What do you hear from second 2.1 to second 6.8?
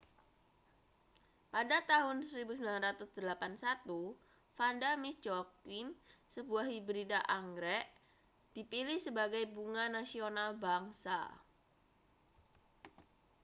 1981 vanda miss joaquim sebuah